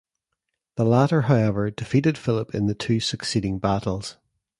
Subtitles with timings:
[0.77, 4.17] The latter however defeated Philip in the two succeeding battles.